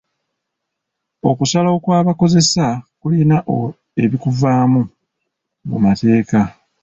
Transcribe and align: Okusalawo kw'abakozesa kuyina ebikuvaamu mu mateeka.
Okusalawo 1.29 1.77
kw'abakozesa 1.83 2.65
kuyina 2.99 3.37
ebikuvaamu 4.03 4.81
mu 5.69 5.77
mateeka. 5.85 6.41